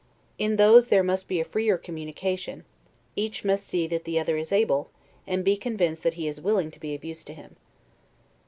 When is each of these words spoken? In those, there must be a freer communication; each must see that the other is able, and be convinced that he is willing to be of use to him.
In 0.39 0.55
those, 0.55 0.87
there 0.87 1.03
must 1.03 1.27
be 1.27 1.39
a 1.39 1.45
freer 1.45 1.77
communication; 1.77 2.65
each 3.15 3.45
must 3.45 3.67
see 3.67 3.85
that 3.85 4.03
the 4.03 4.17
other 4.19 4.35
is 4.35 4.51
able, 4.51 4.89
and 5.27 5.45
be 5.45 5.55
convinced 5.55 6.01
that 6.01 6.15
he 6.15 6.27
is 6.27 6.41
willing 6.41 6.71
to 6.71 6.79
be 6.79 6.95
of 6.95 7.03
use 7.05 7.23
to 7.25 7.35
him. 7.35 7.55